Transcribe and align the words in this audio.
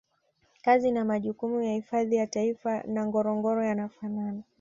kazi 0.61 0.91
na 0.91 1.05
majukumu 1.05 1.61
ya 1.63 1.73
hifadhi 1.73 2.15
ya 2.15 2.27
Taifa 2.27 2.83
na 2.83 3.05
Ngorongoro 3.05 3.63
yanafanana 3.63 4.43